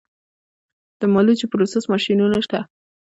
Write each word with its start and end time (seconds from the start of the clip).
د 0.99 1.01
مالوچو 1.13 1.49
پروسس 1.51 1.83
ماشینونه 1.93 2.37
شته 2.45 2.59